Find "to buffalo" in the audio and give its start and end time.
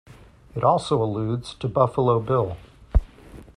1.53-2.19